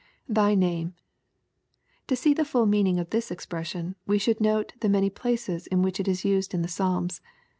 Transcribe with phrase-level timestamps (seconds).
[0.27, 0.95] [Thy name.]
[2.07, 5.83] To see the full meamng of this expression, we should note the many places in
[5.83, 7.21] which it is used in the Psalms.